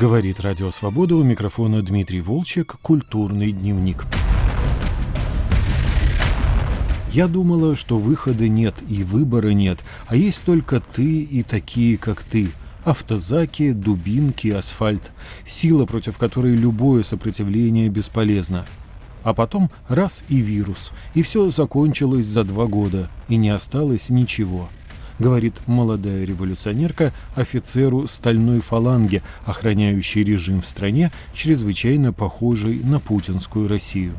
[0.00, 4.06] Говорит Радио Свобода у микрофона Дмитрий Волчек, «Культурный дневник».
[7.12, 12.24] Я думала, что выхода нет и выбора нет, а есть только ты и такие, как
[12.24, 12.48] ты.
[12.82, 15.12] Автозаки, дубинки, асфальт.
[15.46, 18.64] Сила, против которой любое сопротивление бесполезно.
[19.22, 20.92] А потом раз и вирус.
[21.12, 24.70] И все закончилось за два года, и не осталось ничего.
[25.20, 34.14] Говорит молодая революционерка офицеру стальной фаланги, охраняющей режим в стране, чрезвычайно похожей на путинскую Россию.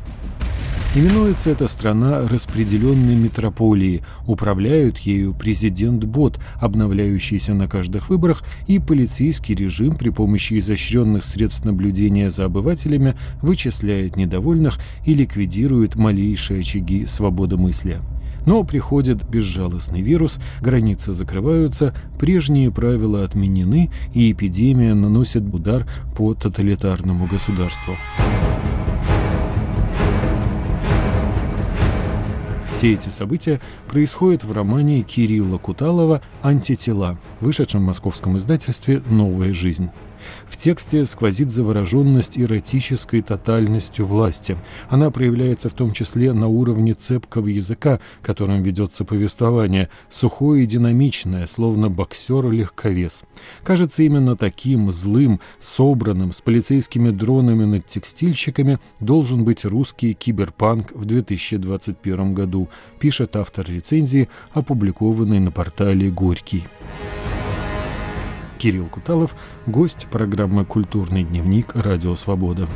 [0.93, 9.95] Именуется эта страна распределенной метрополией, управляют ею президент-бот, обновляющийся на каждых выборах, и полицейский режим
[9.95, 18.02] при помощи изощренных средств наблюдения за обывателями вычисляет недовольных и ликвидирует малейшие очаги свободомыслия.
[18.45, 27.28] Но приходит безжалостный вирус, границы закрываются, прежние правила отменены, и эпидемия наносит удар по тоталитарному
[27.28, 27.95] государству.
[32.73, 39.92] Все эти события происходят в романе Кирилла Куталова «Антитела», вышедшем в московском издательстве «Новая жизнь».
[40.47, 44.58] В тексте сквозит завороженность эротической тотальностью власти.
[44.89, 51.47] Она проявляется в том числе на уровне цепкого языка, которым ведется повествование, сухое и динамичное,
[51.47, 53.23] словно боксер-легковес.
[53.64, 61.05] Кажется, именно таким, злым, собранным, с полицейскими дронами над текстильщиками должен быть русский киберпанк в
[61.05, 66.66] 2021 году, пишет автор рецензии, опубликованной на портале «Горький».
[68.62, 71.76] Кирилл Куталов, гость программы «Культурный дневник.
[71.76, 72.67] Радио Свобода».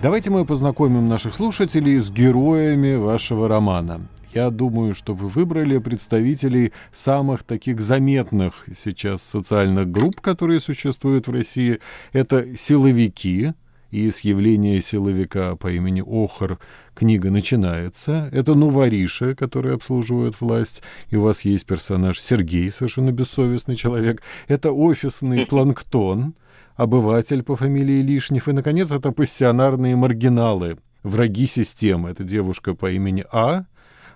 [0.00, 4.08] Давайте мы познакомим наших слушателей с героями вашего романа.
[4.32, 11.30] Я думаю, что вы выбрали представителей самых таких заметных сейчас социальных групп, которые существуют в
[11.30, 11.80] России.
[12.14, 13.52] Это силовики,
[13.90, 16.58] и с явления силовика по имени Охар
[16.94, 18.28] книга начинается.
[18.32, 24.22] Это Нувариша, который обслуживает власть, и у вас есть персонаж Сергей, совершенно бессовестный человек.
[24.46, 26.34] Это офисный планктон,
[26.76, 32.10] обыватель по фамилии Лишнев, и, наконец, это пассионарные маргиналы, враги системы.
[32.10, 33.64] Это девушка по имени А,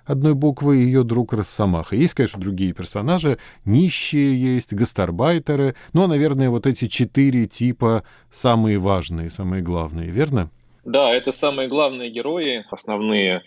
[0.04, 1.96] одной буквы ее друг Росомаха.
[1.96, 9.30] Есть, конечно, другие персонажи, нищие есть, гастарбайтеры, но, наверное, вот эти четыре типа самые важные,
[9.30, 10.50] самые главные, верно?
[10.84, 13.42] Да, это самые главные герои, основные.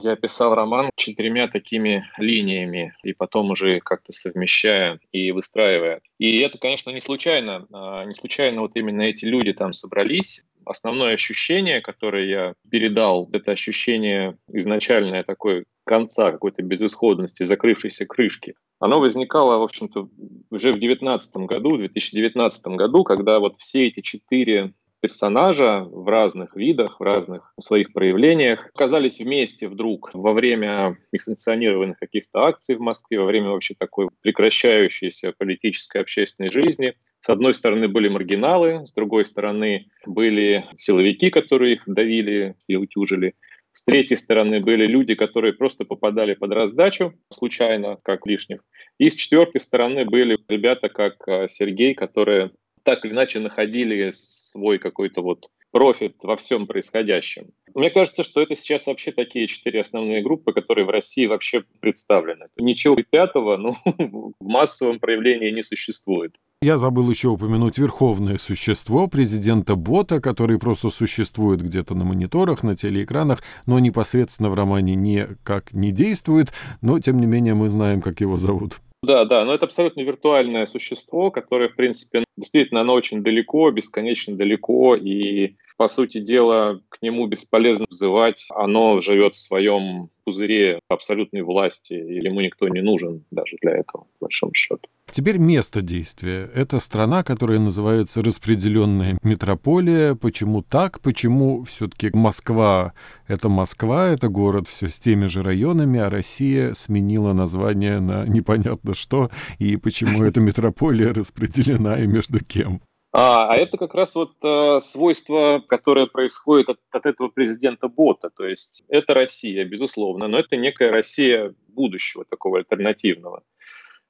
[0.00, 6.02] Я писал роман четырьмя такими линиями, и потом уже как-то совмещая и выстраивая.
[6.18, 7.66] И это, конечно, не случайно.
[7.72, 13.52] А, не случайно вот именно эти люди там собрались основное ощущение, которое я передал, это
[13.52, 20.08] ощущение изначальное такой конца, какой-то безысходности, закрывшейся крышки, оно возникало, в общем-то,
[20.50, 26.56] уже в 2019 году, в 2019 году, когда вот все эти четыре персонажа в разных
[26.56, 33.20] видах, в разных своих проявлениях оказались вместе вдруг во время несанкционированных каких-то акций в Москве,
[33.20, 36.94] во время вообще такой прекращающейся политической общественной жизни.
[37.20, 43.34] С одной стороны были маргиналы, с другой стороны были силовики, которые их давили и утюжили.
[43.72, 48.60] С третьей стороны были люди, которые просто попадали под раздачу случайно, как Лишнев.
[48.98, 52.50] И с четвертой стороны были ребята, как э, Сергей, которые
[52.82, 57.50] так или иначе находили свой какой-то вот профит во всем происходящем.
[57.74, 62.46] Мне кажется, что это сейчас вообще такие четыре основные группы, которые в России вообще представлены.
[62.56, 63.76] Ничего пятого ну,
[64.40, 66.34] в массовом проявлении не существует.
[66.60, 72.74] Я забыл еще упомянуть верховное существо президента Бота, который просто существует где-то на мониторах, на
[72.74, 76.48] телеэкранах, но непосредственно в романе никак не действует,
[76.80, 78.80] но тем не менее мы знаем, как его зовут.
[79.04, 84.34] Да, да, но это абсолютно виртуальное существо, которое, в принципе, действительно, оно очень далеко, бесконечно
[84.34, 88.46] далеко, и, по сути дела, к нему бесполезно взывать.
[88.54, 94.02] Оно живет в своем пузыре абсолютной власти, и ему никто не нужен даже для этого,
[94.18, 94.82] по большому счету.
[95.10, 96.50] Теперь место действия.
[96.52, 100.16] Это страна, которая называется распределенная метрополия.
[100.16, 101.00] Почему так?
[101.00, 102.92] Почему все-таки Москва—
[103.28, 108.94] это Москва, это город все с теми же районами, а Россия сменила название на непонятно
[108.94, 112.82] что, и почему эта метрополия распределена и между кем?
[113.20, 118.30] А, а это как раз вот э, свойство, которое происходит от, от этого президента бота.
[118.30, 123.42] То есть это Россия, безусловно, но это некая Россия будущего, такого альтернативного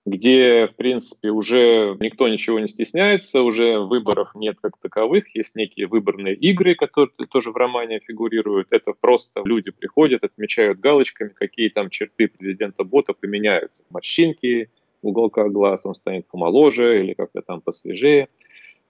[0.09, 5.87] где, в принципе, уже никто ничего не стесняется, уже выборов нет как таковых, есть некие
[5.87, 8.69] выборные игры, которые тоже в романе фигурируют.
[8.71, 13.85] Это просто люди приходят, отмечают галочками, какие там черты президента бота поменяются.
[13.91, 14.71] Морщинки,
[15.03, 18.29] уголка глаз, он станет помоложе или как-то там посвежее.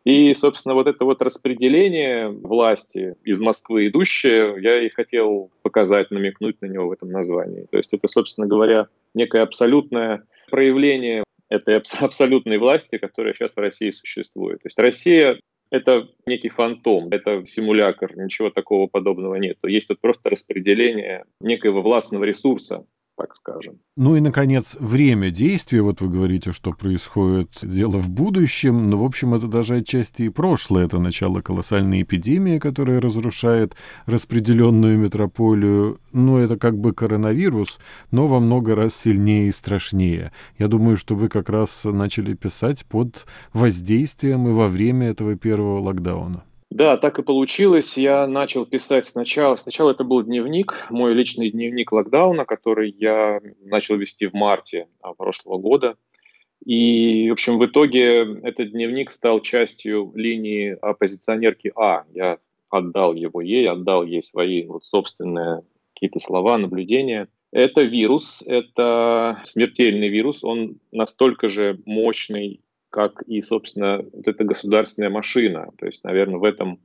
[0.05, 6.61] И, собственно, вот это вот распределение власти из Москвы идущее, я и хотел показать, намекнуть
[6.63, 7.67] на него в этом названии.
[7.71, 13.91] То есть это, собственно говоря, некое абсолютное проявление этой абсолютной власти, которая сейчас в России
[13.91, 14.63] существует.
[14.63, 15.39] То есть Россия
[15.71, 19.59] это некий фантом, это симулятор, ничего такого подобного нет.
[19.65, 22.87] Есть вот просто распределение некоего властного ресурса,
[23.19, 23.81] так скажем.
[23.97, 25.83] Ну и, наконец, время действия.
[25.83, 30.29] Вот вы говорите, что происходит дело в будущем, но, в общем, это даже отчасти и
[30.29, 30.87] прошлое.
[30.87, 33.77] Это начало колоссальной эпидемии, которая разрушает
[34.07, 35.99] распределенную метрополию.
[36.13, 37.79] Ну, это как бы коронавирус,
[38.11, 40.33] но во много раз сильнее и страшнее.
[40.59, 45.81] Я думаю, что вы как раз начали писать под воздействием и во время этого первого
[45.81, 46.45] локдауна.
[46.71, 47.97] Да, так и получилось.
[47.97, 49.57] Я начал писать сначала.
[49.57, 55.15] Сначала это был дневник, мой личный дневник локдауна, который я начал вести в марте а,
[55.15, 55.97] прошлого года.
[56.65, 62.05] И, в общем, в итоге этот дневник стал частью линии оппозиционерки А.
[62.13, 62.39] Я
[62.69, 65.63] отдал его ей, отдал ей свои вот собственные
[65.95, 67.29] какие-то слова, наблюдения.
[67.51, 75.11] Это вирус, это смертельный вирус, он настолько же мощный как и, собственно, вот эта государственная
[75.11, 75.71] машина.
[75.79, 76.81] То есть, наверное, в этом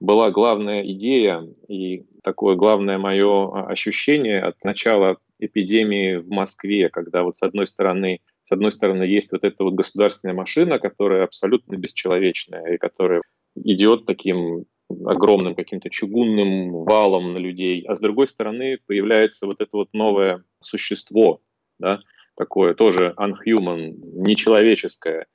[0.00, 7.36] была главная идея и такое главное мое ощущение от начала эпидемии в Москве, когда вот
[7.36, 8.20] с одной стороны
[8.50, 13.22] с одной стороны, есть вот эта вот государственная машина, которая абсолютно бесчеловечная и которая
[13.54, 14.64] идет таким
[15.04, 20.42] огромным каким-то чугунным валом на людей, а с другой стороны появляется вот это вот новое
[20.58, 21.40] существо,
[21.78, 22.00] да,
[22.36, 25.26] такое тоже unhuman, нечеловеческое,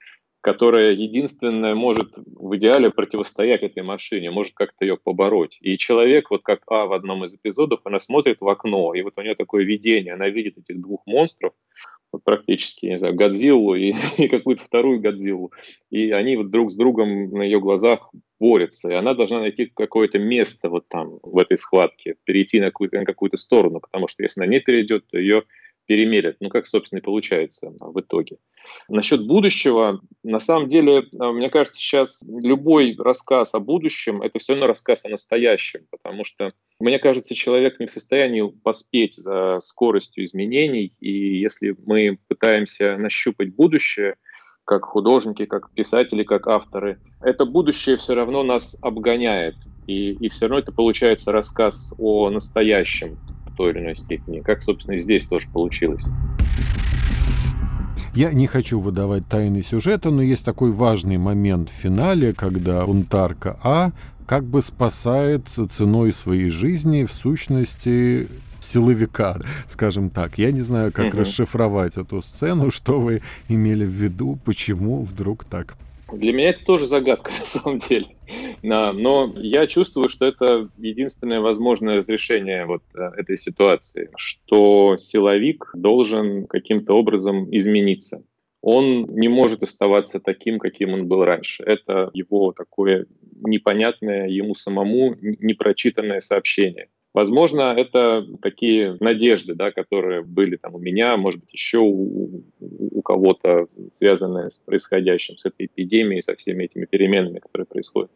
[0.45, 5.57] которая единственная может в идеале противостоять этой машине, может как-то ее побороть.
[5.59, 9.13] И человек, вот как А в одном из эпизодов, она смотрит в окно, и вот
[9.17, 11.53] у нее такое видение, она видит этих двух монстров,
[12.11, 15.51] вот практически, не знаю, Годзиллу и, и какую-то вторую Годзиллу,
[15.89, 20.19] и они вот друг с другом на ее глазах борются, и она должна найти какое-то
[20.19, 24.41] место вот там, в этой схватке, перейти на какую-то, на какую-то сторону, потому что если
[24.41, 25.41] она не перейдет, то ее
[25.85, 26.37] перемерят.
[26.39, 28.37] Ну, как, собственно, и получается в итоге.
[28.89, 34.53] Насчет будущего, на самом деле, э, мне кажется, сейчас любой рассказ о будущем– это все
[34.53, 36.49] равно рассказ о настоящем, потому что,
[36.79, 43.55] мне кажется, человек не в состоянии поспеть за скоростью изменений, и если мы пытаемся нащупать
[43.55, 44.15] будущее,
[44.65, 49.55] как художники, как писатели, как авторы, это будущее все равно нас обгоняет,
[49.87, 53.19] и, и все равно это получается рассказ о настоящем
[53.55, 56.03] в той или иной степени, как, собственно, и здесь тоже получилось.
[58.13, 63.57] Я не хочу выдавать тайны сюжета, но есть такой важный момент в финале, когда бунтарка
[63.63, 63.91] А
[64.25, 68.27] как бы спасает ценой своей жизни, в сущности,
[68.59, 70.37] силовика, скажем так.
[70.37, 71.19] Я не знаю, как угу.
[71.19, 75.75] расшифровать эту сцену, что вы имели в виду, почему вдруг так.
[76.11, 78.07] Для меня это тоже загадка, на самом деле.
[78.61, 86.47] Но я чувствую, что это единственное возможное разрешение вот э, этой ситуации, что силовик должен
[86.47, 88.23] каким-то образом измениться.
[88.61, 91.63] Он не может оставаться таким, каким он был раньше.
[91.63, 93.05] Это его такое
[93.41, 96.87] непонятное ему самому непрочитанное сообщение.
[97.15, 103.01] Возможно, это такие надежды, да, которые были там у меня, может быть, еще у, у
[103.01, 108.11] кого-то, связанные с происходящим, с этой эпидемией, со всеми этими переменами, которые происходят.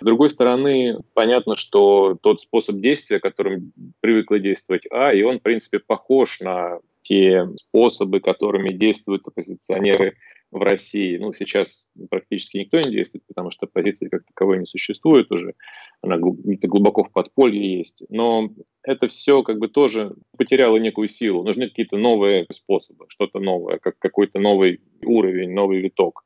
[0.00, 5.42] С другой стороны, понятно, что тот способ действия, которым привыкла действовать А, и он, в
[5.42, 10.14] принципе, похож на те способы, которыми действуют оппозиционеры
[10.50, 11.16] в России.
[11.16, 15.54] Ну, сейчас практически никто не действует, потому что оппозиции как таковой не существует уже.
[16.02, 18.04] Она где-то глубоко в подполье есть.
[18.08, 18.50] Но
[18.82, 21.42] это все как бы тоже потеряло некую силу.
[21.42, 26.22] Нужны какие-то новые способы, что-то новое, как какой-то новый уровень, новый виток.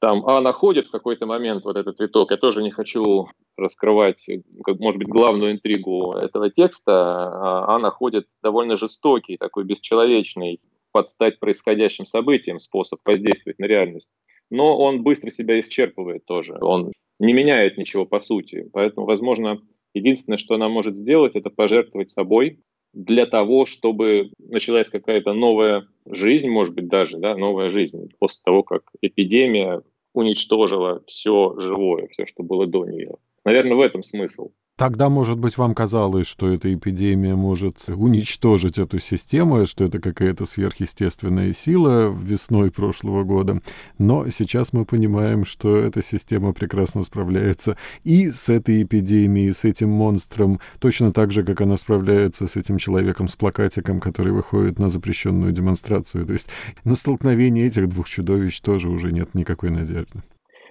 [0.00, 2.30] Там А находит в какой-то момент вот этот виток.
[2.30, 4.24] Я тоже не хочу раскрывать,
[4.64, 6.92] как, может быть, главную интригу этого текста.
[6.92, 10.60] А, а находит довольно жестокий, такой бесчеловечный
[10.92, 14.12] под стать происходящим событиям способ воздействовать на реальность.
[14.50, 16.56] Но он быстро себя исчерпывает тоже.
[16.60, 18.68] Он не меняет ничего по сути.
[18.72, 19.60] Поэтому, возможно,
[19.94, 22.60] единственное, что она может сделать, это пожертвовать собой
[22.94, 28.62] для того, чтобы началась какая-то новая жизнь, может быть, даже, да, новая жизнь после того,
[28.62, 29.82] как эпидемия
[30.14, 33.16] уничтожила все живое, все, что было до нее.
[33.44, 34.50] Наверное, в этом смысл.
[34.78, 40.46] Тогда, может быть, вам казалось, что эта эпидемия может уничтожить эту систему, что это какая-то
[40.46, 43.60] сверхъестественная сила весной прошлого года.
[43.98, 49.88] Но сейчас мы понимаем, что эта система прекрасно справляется и с этой эпидемией, с этим
[49.90, 54.90] монстром, точно так же, как она справляется с этим человеком с плакатиком, который выходит на
[54.90, 56.24] запрещенную демонстрацию.
[56.24, 56.50] То есть
[56.84, 60.22] на столкновение этих двух чудовищ тоже уже нет никакой надежды.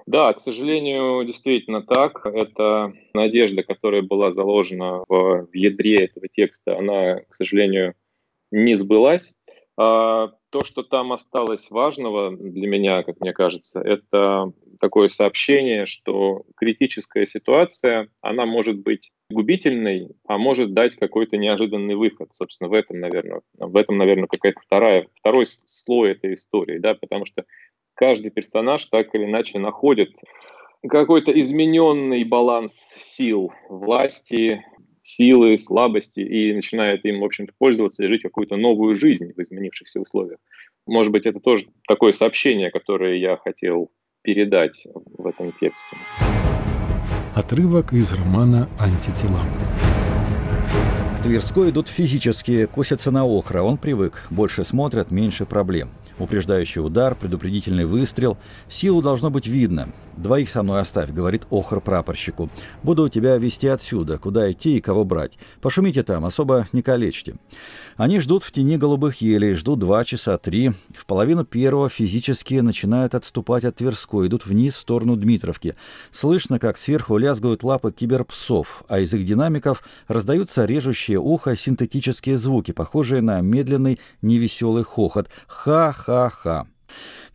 [0.08, 2.26] Да, к сожалению, действительно так.
[2.26, 7.94] Это надежда, которая была заложена в, ядре этого текста, она, к сожалению,
[8.50, 9.34] не сбылась.
[9.78, 16.44] А, то, что там осталось важного для меня, как мне кажется, это такое сообщение, что
[16.56, 22.30] критическая ситуация, она может быть губительной, а может дать какой-то неожиданный выход.
[22.32, 27.26] Собственно, в этом, наверное, в этом, наверное, какая-то вторая, второй слой этой истории, да, потому
[27.26, 27.44] что
[27.98, 30.12] каждый персонаж так или иначе находит
[30.88, 34.64] какой-то измененный баланс сил, власти,
[35.02, 40.00] силы, слабости и начинает им, в общем-то, пользоваться и жить какую-то новую жизнь в изменившихся
[40.00, 40.40] условиях.
[40.86, 45.98] Может быть, это тоже такое сообщение, которое я хотел передать в этом тексте.
[47.36, 49.42] Отрывок из романа «Антитела».
[51.18, 53.62] К Тверской идут физические, косятся на охра.
[53.62, 54.28] Он привык.
[54.30, 55.90] Больше смотрят, меньше проблем.
[56.20, 58.38] Упреждающий удар, предупредительный выстрел.
[58.68, 59.90] Силу должно быть видно.
[60.18, 62.50] «Двоих со мной оставь»,— говорит Охр прапорщику.
[62.82, 65.38] «Буду тебя вести отсюда, куда идти и кого брать.
[65.62, 67.36] Пошумите там, особо не калечьте».
[67.98, 70.72] Они ждут в тени голубых елей, ждут два часа, три.
[70.98, 75.76] В половину первого физически начинают отступать от Тверской, идут вниз в сторону Дмитровки.
[76.12, 82.72] Слышно, как сверху лязгают лапы киберпсов, а из их динамиков раздаются режущие ухо синтетические звуки,
[82.72, 85.30] похожие на медленный невеселый хохот.
[85.48, 86.68] Ха-ха-ха.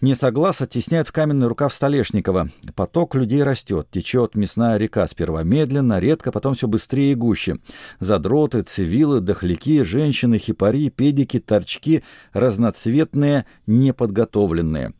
[0.01, 2.49] Несоглас оттесняют в каменный рукав Столешникова.
[2.75, 7.59] Поток людей растет, течет мясная река сперва медленно, редко, потом все быстрее и гуще.
[8.01, 14.95] Задроты, цивилы, дохляки, женщины, хипари, педики, торчки, разноцветные, неподготовленные.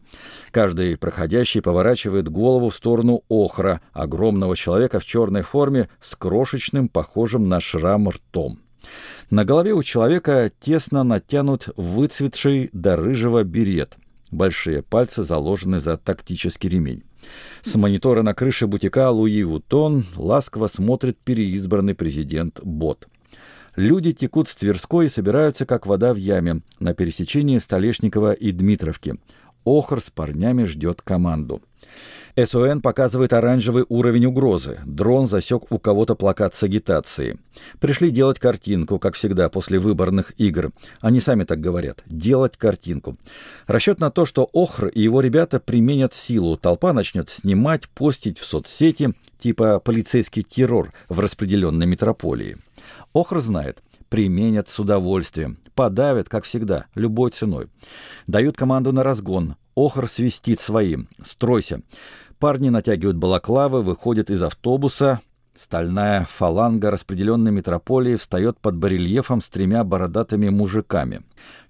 [0.53, 7.49] Каждый проходящий поворачивает голову в сторону охра, огромного человека в черной форме с крошечным, похожим
[7.49, 8.61] на шрам ртом.
[9.31, 13.97] На голове у человека тесно натянут выцветший до рыжего берет.
[14.33, 17.05] Большие пальцы заложены за тактический ремень.
[17.61, 23.09] С монитора на крыше бутика Луи Вутон ласково смотрит переизбранный президент Бот.
[23.77, 29.17] Люди текут с Тверской и собираются, как вода в яме, на пересечении Столешникова и Дмитровки.
[29.65, 31.63] Охр с парнями ждет команду.
[32.37, 34.79] СОН показывает оранжевый уровень угрозы.
[34.87, 37.39] Дрон засек у кого-то плакат с агитацией.
[37.79, 40.71] Пришли делать картинку, как всегда, после выборных игр.
[41.01, 42.03] Они сами так говорят.
[42.07, 43.17] Делать картинку.
[43.67, 46.57] Расчет на то, что Охр и его ребята применят силу.
[46.57, 52.57] Толпа начнет снимать, постить в соцсети, типа полицейский террор в распределенной метрополии.
[53.13, 55.59] Охр знает, применят с удовольствием.
[55.75, 57.69] Подавят, как всегда, любой ценой.
[58.27, 59.57] Дают команду на разгон.
[59.75, 61.09] Охр свистит своим.
[61.23, 61.83] «Стройся!»
[62.39, 65.21] Парни натягивают балаклавы, выходят из автобуса.
[65.55, 71.21] Стальная фаланга распределенной метрополии встает под барельефом с тремя бородатыми мужиками.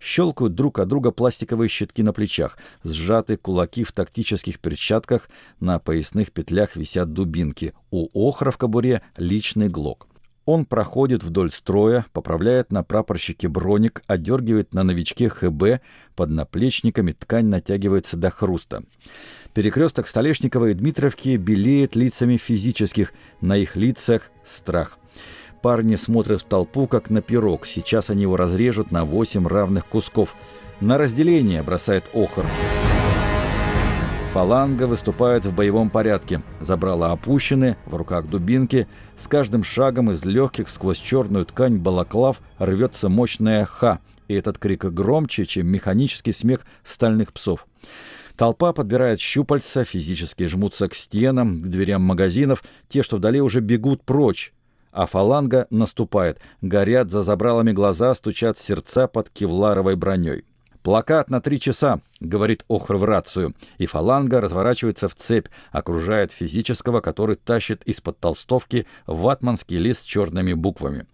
[0.00, 2.56] Щелкают друг от друга пластиковые щитки на плечах.
[2.84, 5.28] Сжаты кулаки в тактических перчатках.
[5.58, 7.74] На поясных петлях висят дубинки.
[7.90, 10.06] У охра в кобуре личный глок.
[10.52, 15.80] Он проходит вдоль строя, поправляет на прапорщике броник, одергивает на новичке ХБ,
[16.14, 18.82] под наплечниками ткань натягивается до хруста.
[19.54, 24.98] Перекресток Столешникова и Дмитровки белеет лицами физических, на их лицах страх.
[25.62, 27.64] Парни смотрят в толпу, как на пирог.
[27.64, 30.36] Сейчас они его разрежут на восемь равных кусков.
[30.82, 32.44] На разделение бросает Охр.
[34.32, 36.42] Фаланга выступает в боевом порядке.
[36.58, 38.88] Забрала опущены, в руках дубинки.
[39.14, 44.00] С каждым шагом из легких сквозь черную ткань балаклав рвется мощная ха.
[44.28, 47.66] И этот крик громче, чем механический смех стальных псов.
[48.34, 52.64] Толпа подбирает щупальца, физически жмутся к стенам, к дверям магазинов.
[52.88, 54.54] Те, что вдали, уже бегут прочь.
[54.92, 56.40] А фаланга наступает.
[56.62, 60.44] Горят за забралами глаза, стучат сердца под кевларовой броней.
[60.82, 67.00] «Плакат на три часа»,— говорит Охр в рацию, и фаланга разворачивается в цепь, окружает физического,
[67.00, 71.06] который тащит из-под толстовки ватманский лист с черными буквами.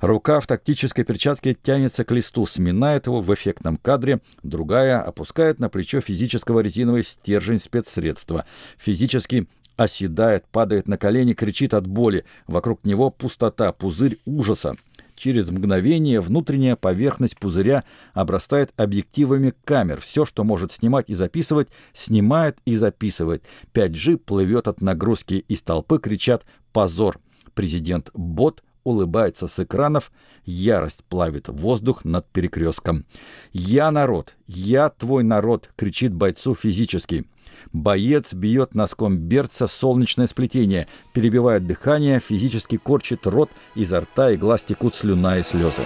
[0.00, 5.68] Рука в тактической перчатке тянется к листу, сминает его в эффектном кадре, другая опускает на
[5.68, 8.46] плечо физического резиновый стержень спецсредства.
[8.78, 12.24] Физически оседает, падает на колени, кричит от боли.
[12.46, 14.74] Вокруг него пустота, пузырь ужаса.
[15.22, 20.00] Через мгновение внутренняя поверхность пузыря обрастает объективами камер.
[20.00, 23.44] Все, что может снимать и записывать, снимает и записывает.
[23.72, 25.44] 5G плывет от нагрузки.
[25.46, 27.20] Из толпы кричат «Позор!».
[27.54, 30.10] Президент Бот улыбается с экранов,
[30.44, 33.06] ярость плавит воздух над перекрестком.
[33.52, 34.34] «Я народ!
[34.48, 37.26] Я твой народ!»— кричит бойцу физически.
[37.72, 44.64] Боец бьет носком берца солнечное сплетение, перебивает дыхание, физически корчит рот, изо рта и глаз
[44.64, 45.82] текут слюна и слезы.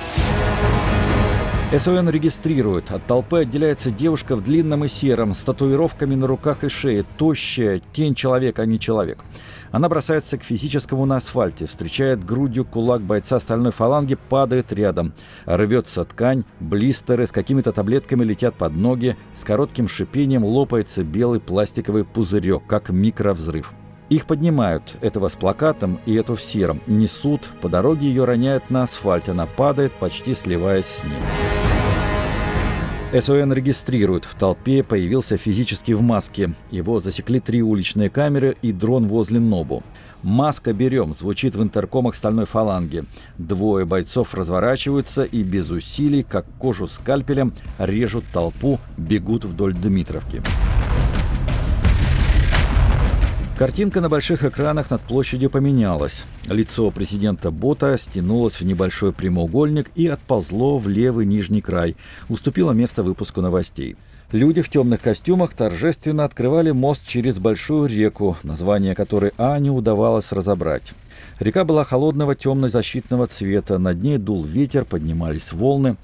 [1.77, 2.93] СОН регистрирует.
[2.93, 7.83] От толпы отделяется девушка в длинном и сером, с татуировками на руках и шее, тощая,
[7.93, 9.19] тень человека, а не человек.
[9.71, 15.13] Она бросается к физическому на асфальте, встречает грудью кулак бойца стальной фаланги, падает рядом.
[15.45, 22.05] Рвется ткань, блистеры с какими-то таблетками летят под ноги, с коротким шипением лопается белый пластиковый
[22.05, 23.73] пузырек, как микровзрыв.
[24.09, 28.85] Их поднимают, этого с плакатом и эту в сером, несут, по дороге ее роняют на
[28.85, 31.66] асфальт, она падает, почти сливаясь с ним.
[33.13, 34.25] СОН регистрирует.
[34.25, 36.55] В толпе появился физически в маске.
[36.71, 39.83] Его засекли три уличные камеры и дрон возле Нобу.
[40.23, 43.05] «Маска берем» звучит в интеркомах стальной фаланги.
[43.39, 50.43] Двое бойцов разворачиваются и без усилий, как кожу скальпелем, режут толпу, бегут вдоль Дмитровки.
[53.59, 56.27] Картинка на больших экранах над площадью поменялась.
[56.47, 61.97] Лицо президента Бота стянулось в небольшой прямоугольник и отползло в левый нижний край,
[62.29, 63.97] уступило место выпуску новостей.
[64.31, 70.33] Люди в темных костюмах торжественно открывали мост через большую реку, название которой А не удавалось
[70.33, 70.93] разобрать.
[71.41, 75.97] Река была холодного темно-защитного цвета, над ней дул ветер, поднимались волны.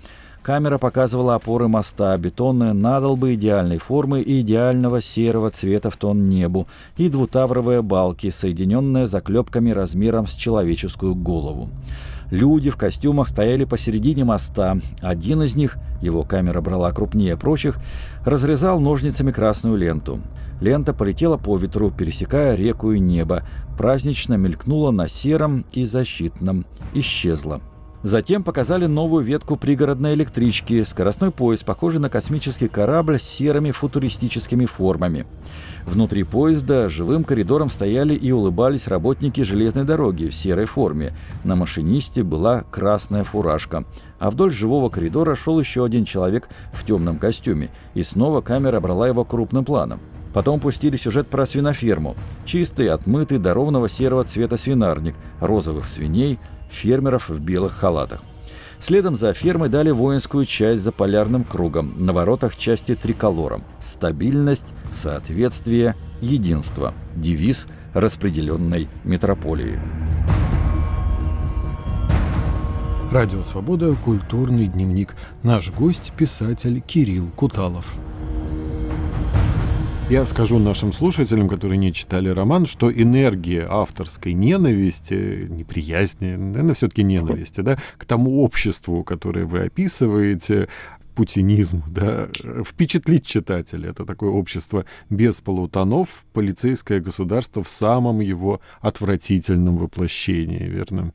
[0.42, 6.66] Камера показывала опоры моста, бетонные надолбы идеальной формы и идеального серого цвета в тон небу,
[6.96, 11.68] и двутавровые балки, соединенные заклепками размером с человеческую голову.
[12.32, 14.78] Люди в костюмах стояли посередине моста.
[15.00, 17.78] Один из них, его камера брала крупнее прочих,
[18.25, 20.22] разрезал ножницами красную ленту.
[20.61, 23.44] Лента полетела по ветру, пересекая реку и небо,
[23.78, 27.61] празднично мелькнула на сером и защитном, исчезла.
[28.02, 34.66] Затем показали новую ветку пригородной электрички, скоростной поезд, похожий на космический корабль с серыми футуристическими
[34.66, 35.25] формами.
[35.87, 41.16] Внутри поезда живым коридором стояли и улыбались работники железной дороги в серой форме.
[41.44, 43.85] На машинисте была красная фуражка.
[44.18, 49.07] А вдоль живого коридора шел еще один человек в темном костюме, и снова камера брала
[49.07, 50.00] его крупным планом.
[50.33, 52.16] Потом пустили сюжет про свиноферму.
[52.46, 56.38] Чистый, отмытый до ровного серого цвета свинарник, розовых свиней,
[56.72, 58.22] фермеров в белых халатах.
[58.80, 63.62] Следом за фермой дали воинскую часть за полярным кругом, на воротах части триколором.
[63.78, 66.92] Стабильность, соответствие, единство.
[67.14, 69.78] Девиз распределенной метрополии.
[73.12, 75.14] Радио «Свобода», культурный дневник.
[75.42, 77.94] Наш гость– писатель Кирилл Куталов.
[80.12, 87.03] Я скажу нашим слушателям, которые не читали роман, что энергия авторской ненависти, неприязни, наверное, все-таки
[87.03, 90.68] ненависти, да, к тому обществу, которое вы описываете,
[91.14, 92.29] путинизм, да,
[92.62, 93.88] впечатлить читателя.
[93.88, 101.14] Это такое общество без полутонов, полицейское государство в самом его отвратительном воплощении, верно?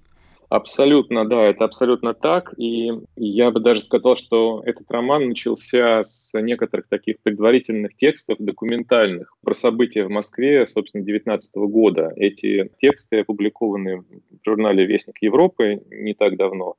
[0.49, 2.53] Абсолютно, да, это абсолютно так.
[2.57, 9.35] И я бы даже сказал, что этот роман начался с некоторых таких предварительных текстов документальных
[9.43, 12.13] про события в Москве, собственно, 2019 года.
[12.15, 14.05] Эти тексты опубликованы в
[14.45, 16.75] журнале «Вестник Европы» не так давно.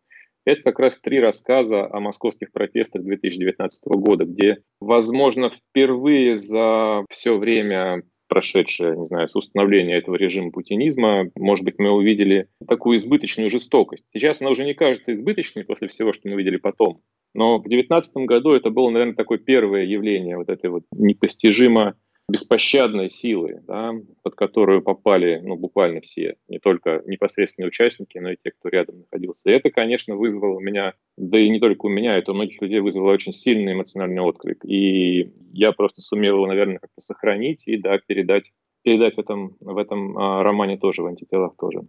[0.46, 7.36] Это как раз три рассказа о московских протестах 2019 года, где, возможно, впервые за все
[7.36, 13.50] время прошедшее, не знаю, с установления этого режима путинизма, может быть, мы увидели такую избыточную
[13.50, 14.04] жестокость.
[14.12, 17.00] Сейчас она уже не кажется избыточной после всего, что мы видели потом.
[17.34, 21.94] Но в 2019 году это было, наверное, такое первое явление вот этой вот непостижимо
[22.28, 28.36] беспощадной силы, да, под которую попали ну, буквально все, не только непосредственные участники, но и
[28.36, 29.50] те, кто рядом находился.
[29.50, 32.60] И это, конечно, вызвало у меня, да и не только у меня, это у многих
[32.60, 34.62] людей вызвало очень сильный эмоциональный отклик.
[34.64, 39.78] И я просто сумел его, наверное, как-то сохранить и, да, передать, передать в этом, в
[39.78, 41.80] этом а, романе тоже, в «Антителах» тоже.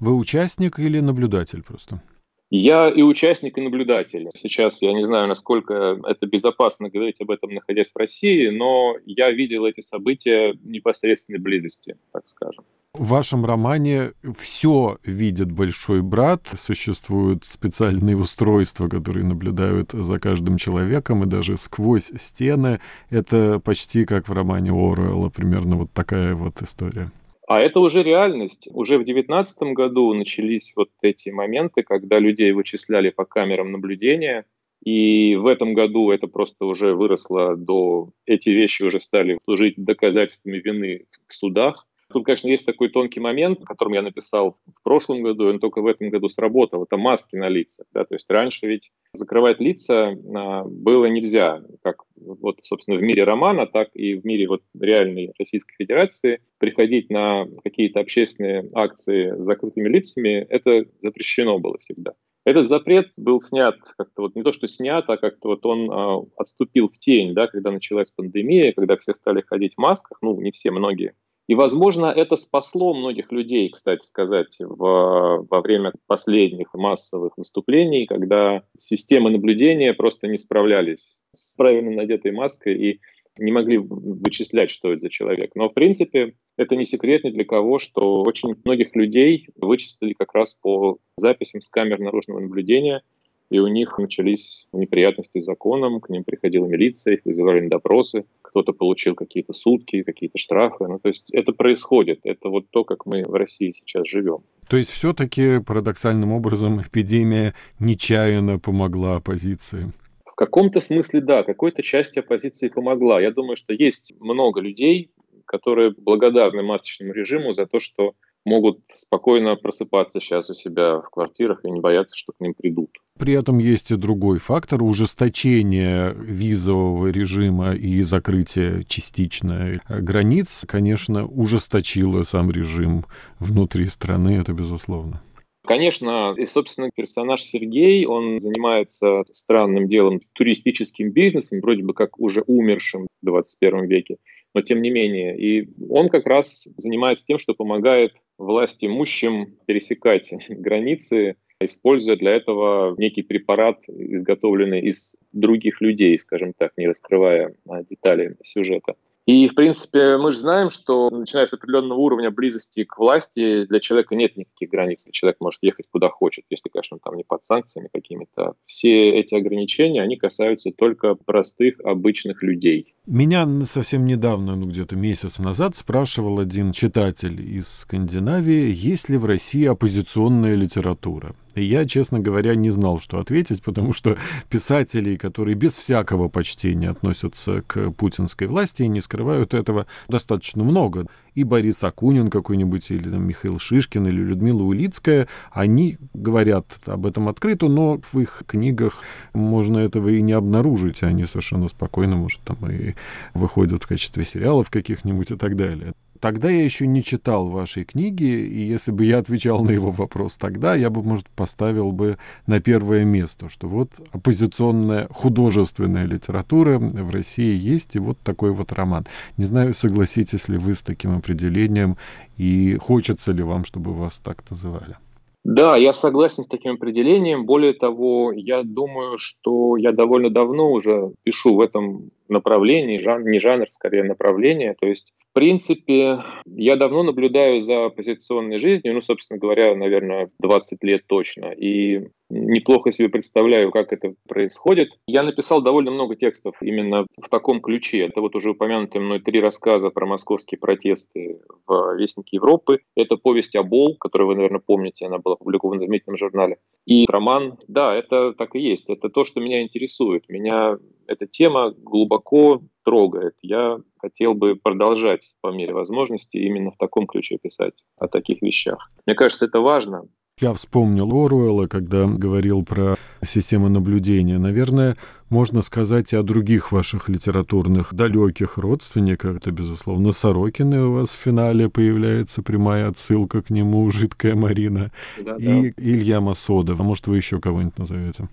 [0.00, 2.02] Вы участник или наблюдатель просто?
[2.50, 4.28] Я и участник, и наблюдатель.
[4.34, 9.30] Сейчас я не знаю, насколько это безопасно говорить об этом, находясь в России, но я
[9.30, 12.64] видел эти события непосредственной близости, так скажем.
[12.92, 21.22] В вашем романе все видит большой брат, существуют специальные устройства, которые наблюдают за каждым человеком,
[21.22, 22.80] и даже сквозь стены.
[23.08, 27.12] Это почти как в романе Оруэлла, примерно вот такая вот история.
[27.50, 28.68] А это уже реальность.
[28.72, 34.44] Уже в 2019 году начались вот эти моменты, когда людей вычисляли по камерам наблюдения.
[34.84, 38.10] И в этом году это просто уже выросло до...
[38.24, 41.88] Эти вещи уже стали служить доказательствами вины в судах.
[42.12, 45.60] Тут, конечно, есть такой тонкий момент, о котором я написал в прошлом году, и он
[45.60, 46.82] только в этом году сработал.
[46.82, 47.86] Это маски на лицах.
[47.92, 48.04] Да?
[48.04, 53.66] То есть раньше ведь закрывать лица а, было нельзя, как вот, собственно, в мире романа,
[53.66, 56.40] так и в мире вот реальной Российской Федерации.
[56.58, 62.14] Приходить на какие-то общественные акции с закрытыми лицами, это запрещено было всегда.
[62.44, 66.26] Этот запрет был снят как-то вот не то, что снят, а как-то вот он э,
[66.36, 70.50] отступил в тень, да, когда началась пандемия, когда все стали ходить в масках, ну, не
[70.50, 71.14] все, многие.
[71.50, 78.62] И, возможно, это спасло многих людей, кстати сказать, в, во время последних массовых выступлений, когда
[78.78, 83.00] системы наблюдения просто не справлялись с правильно надетой маской и
[83.40, 85.50] не могли вычислять, что это за человек.
[85.56, 90.32] Но, в принципе, это не секрет ни для кого, что очень многих людей вычислили как
[90.32, 93.02] раз по записям с камер наружного наблюдения,
[93.50, 98.24] и у них начались неприятности с законом, к ним приходила милиция, их вызывали на допросы,
[98.50, 100.86] кто-то получил какие-то сутки, какие-то штрафы.
[100.86, 104.38] Ну, то есть это происходит, это вот то, как мы в России сейчас живем.
[104.68, 109.92] То есть все-таки парадоксальным образом эпидемия нечаянно помогла оппозиции?
[110.24, 113.20] В каком-то смысле да, какой-то части оппозиции помогла.
[113.20, 115.10] Я думаю, что есть много людей,
[115.46, 121.64] которые благодарны масочному режиму за то, что могут спокойно просыпаться сейчас у себя в квартирах
[121.64, 122.90] и не бояться, что к ним придут.
[123.20, 132.22] При этом есть и другой фактор ужесточение визового режима и закрытие частично границ, конечно, ужесточило
[132.22, 133.04] сам режим
[133.38, 135.22] внутри страны, это безусловно.
[135.66, 142.40] Конечно, и, собственно, персонаж Сергей, он занимается странным делом, туристическим бизнесом, вроде бы как уже
[142.46, 144.16] умершим в 21 веке,
[144.54, 145.38] но тем не менее.
[145.38, 152.94] И он как раз занимается тем, что помогает власть имущим пересекать границы, используя для этого
[152.98, 158.94] некий препарат, изготовленный из других людей, скажем так, не раскрывая а, детали сюжета.
[159.26, 163.78] И, в принципе, мы же знаем, что начиная с определенного уровня близости к власти, для
[163.78, 165.06] человека нет никаких границ.
[165.12, 168.54] Человек может ехать куда хочет, если, конечно, там не под санкциями какими-то.
[168.66, 172.94] Все эти ограничения, они касаются только простых, обычных людей.
[173.10, 179.24] Меня совсем недавно, ну где-то месяц назад, спрашивал один читатель из Скандинавии, есть ли в
[179.24, 181.34] России оппозиционная литература.
[181.56, 184.16] И я, честно говоря, не знал, что ответить, потому что
[184.48, 191.06] писателей, которые без всякого почтения относятся к путинской власти и не скрывают этого, достаточно много.
[191.34, 197.28] И Борис Акунин какой-нибудь, или там, Михаил Шишкин, или Людмила Улицкая, они говорят об этом
[197.28, 201.02] открыто, но в их книгах можно этого и не обнаружить.
[201.02, 202.94] Они совершенно спокойно, может, там и
[203.34, 205.94] выходят в качестве сериалов каких-нибудь и так далее.
[206.20, 210.36] Тогда я еще не читал вашей книги, и если бы я отвечал на его вопрос
[210.36, 217.10] тогда, я бы, может, поставил бы на первое место, что вот оппозиционная художественная литература в
[217.10, 219.06] России есть, и вот такой вот роман.
[219.38, 221.96] Не знаю, согласитесь ли вы с таким определением,
[222.36, 224.96] и хочется ли вам, чтобы вас так называли.
[225.42, 227.46] Да, я согласен с таким определением.
[227.46, 233.38] Более того, я думаю, что я довольно давно уже пишу в этом направлении, жан, не
[233.38, 234.74] жанр, скорее направление.
[234.80, 240.82] То есть, в принципе, я давно наблюдаю за оппозиционной жизнью, ну, собственно говоря, наверное, 20
[240.82, 241.46] лет точно.
[241.46, 244.90] И неплохо себе представляю, как это происходит.
[245.06, 248.06] Я написал довольно много текстов именно в таком ключе.
[248.06, 252.80] Это вот уже упомянутые мной три рассказа про московские протесты в Вестнике Европы.
[252.94, 256.58] Это повесть «Обол», которую вы, наверное, помните, она была опубликована в заметном журнале.
[256.86, 258.88] И роман, да, это так и есть.
[258.88, 260.28] Это то, что меня интересует.
[260.28, 263.34] Меня эта тема глубоко трогает.
[263.42, 268.90] Я хотел бы продолжать по мере возможности именно в таком ключе писать о таких вещах.
[269.06, 270.08] Мне кажется, это важно.
[270.40, 274.38] Я вспомнил Оруэлла, когда говорил про систему наблюдения.
[274.38, 274.96] Наверное,
[275.28, 279.36] можно сказать и о других ваших литературных далеких родственниках.
[279.36, 284.90] Это, безусловно, Сорокины у вас в финале появляется прямая отсылка к нему, «Жидкая Марина».
[285.22, 285.74] Да, и да.
[285.76, 286.80] Илья Масодов.
[286.80, 288.28] А может, вы еще кого-нибудь назовете?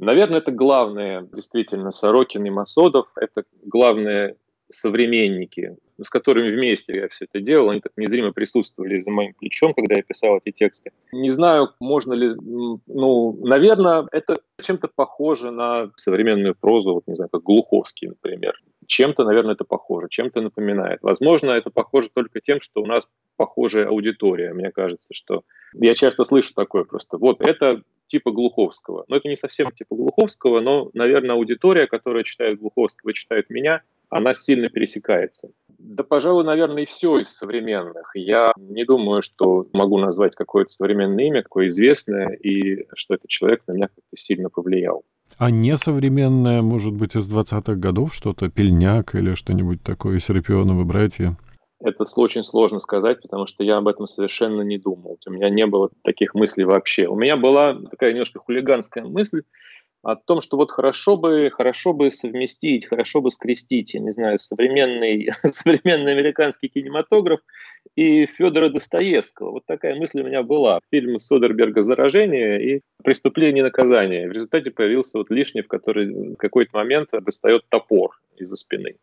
[0.00, 3.06] Наверное, это главные, действительно, Сорокин и Масодов.
[3.14, 4.34] Это главные
[4.68, 9.74] современники, с которыми вместе я все это делал, они так незримо присутствовали за моим плечом,
[9.74, 10.92] когда я писал эти тексты.
[11.12, 17.28] Не знаю, можно ли, ну, наверное, это чем-то похоже на современную прозу, вот не знаю,
[17.30, 18.54] как Глуховский, например.
[18.86, 21.00] Чем-то, наверное, это похоже, чем-то напоминает.
[21.02, 24.52] Возможно, это похоже только тем, что у нас похожая аудитория.
[24.52, 25.42] Мне кажется, что
[25.74, 27.16] я часто слышу такое просто.
[27.18, 29.04] Вот это типа Глуховского.
[29.08, 33.82] Но это не совсем типа Глуховского, но, наверное, аудитория, которая читает Глуховского и читает меня,
[34.10, 35.50] она сильно пересекается.
[35.84, 38.12] Да, пожалуй, наверное, и все из современных.
[38.14, 43.62] Я не думаю, что могу назвать какое-то современное имя, какое известное, и что этот человек
[43.66, 45.02] на меня как-то сильно повлиял.
[45.38, 51.36] А несовременное, может быть, из 20-х годов что-то, Пельняк или что-нибудь такое, Серапионовы братья?
[51.80, 55.18] Это очень сложно сказать, потому что я об этом совершенно не думал.
[55.26, 57.08] У меня не было таких мыслей вообще.
[57.08, 59.42] У меня была такая немножко хулиганская мысль,
[60.02, 64.38] о том, что вот хорошо бы, хорошо бы совместить, хорошо бы скрестить, я не знаю,
[64.38, 67.40] современный, современный американский кинематограф
[67.94, 69.52] и Федора Достоевского.
[69.52, 70.80] Вот такая мысль у меня была.
[70.90, 74.28] Фильм Содерберга «Заражение» и «Преступление и наказание».
[74.28, 78.96] В результате появился вот лишний, в который в какой-то момент достает топор из-за спины.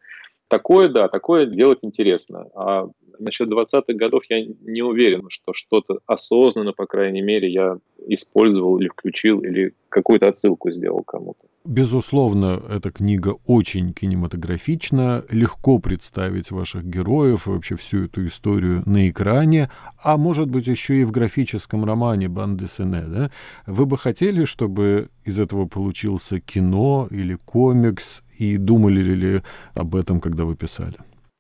[0.50, 2.48] Такое, да, такое делать интересно.
[2.56, 2.88] А
[3.20, 7.78] насчет 20-х годов я не уверен, что что-то осознанно, по крайней мере, я
[8.08, 11.48] использовал или включил, или какую-то отсылку сделал кому-то.
[11.66, 19.10] Безусловно, эта книга очень кинематографична, легко представить ваших героев и вообще всю эту историю на
[19.10, 19.70] экране,
[20.02, 23.04] а может быть еще и в графическом романе «Банды Сене».
[23.08, 23.32] Да?
[23.68, 29.42] Вы бы хотели, чтобы из этого получился кино или комикс, и думали ли
[29.74, 30.96] об этом, когда вы писали?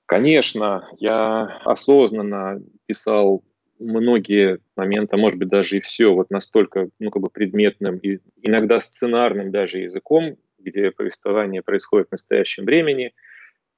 [0.10, 3.44] Конечно, я осознанно писал
[3.78, 8.18] многие моменты, а может быть даже и все, вот настолько, ну, как бы предметным и
[8.42, 13.12] иногда сценарным даже языком, где повествование происходит в настоящем времени–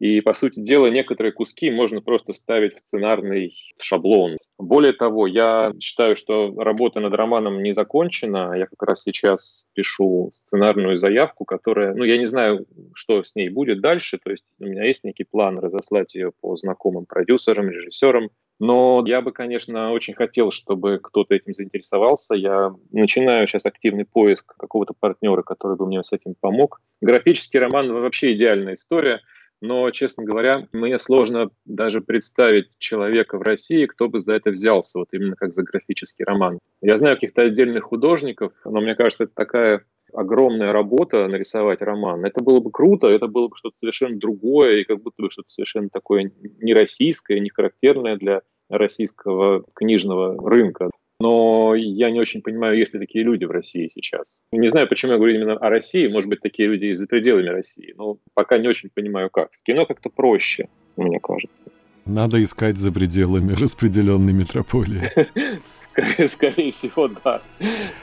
[0.02, 4.40] и, по сути дела, некоторые куски можно просто ставить в сценарный шаблон.
[4.62, 8.54] Более того, я считаю, что работа над романом не закончена.
[8.56, 13.50] Я как раз сейчас пишу сценарную заявку, которая, ну, я не знаю, что с ней
[13.50, 14.20] будет дальше.
[14.24, 18.30] То есть у меня есть некий план разослать ее по знакомым продюсерам, режиссерам.
[18.60, 22.36] Но я бы, конечно, очень хотел, чтобы кто-то этим заинтересовался.
[22.36, 26.80] Я начинаю сейчас активный поиск какого-то партнера, который бы мне с этим помог.
[27.02, 29.22] Графический роман вообще идеальная история–
[29.62, 35.00] но, честно говоря, мне сложно даже представить человека в России, кто бы за это взялся,
[35.00, 36.60] вот именно как за графический роман.
[36.82, 42.26] Я знаю каких-то отдельных художников, но мне кажется, это такая огромная работа нарисовать роман.
[42.26, 45.50] Это было бы круто, это было бы что-то совершенно другое, и как будто бы что-то
[45.50, 50.90] совершенно такое не российское, не характерное для российского книжного рынка
[51.22, 54.42] но я не очень понимаю, есть ли такие люди в России сейчас.
[54.52, 57.48] Не знаю, почему я говорю именно о России, может быть, такие люди и за пределами
[57.48, 59.54] России, но пока не очень понимаю, как.
[59.54, 61.68] С кино как-то проще, мне кажется.
[62.06, 65.12] Надо искать за пределами распределенной метрополии.
[65.72, 67.42] Скорее, скорее всего, да.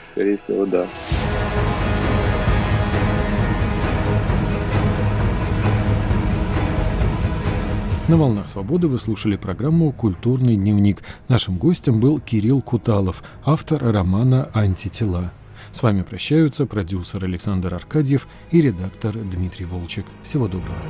[0.01, 0.87] Скорее всего, да.
[8.09, 11.03] На «Волнах свободы» вы слушали программу «Культурный дневник».
[11.27, 15.31] Нашим гостем был Кирилл Куталов, автор романа «Антитела».
[15.71, 20.07] С вами прощаются продюсер Александр Аркадьев и редактор Дмитрий Волчек.
[20.23, 20.81] Всего доброго.